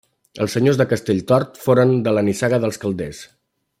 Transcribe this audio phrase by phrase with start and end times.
[0.45, 3.21] Els senyors de Castelltort foren de la nissaga dels Calders.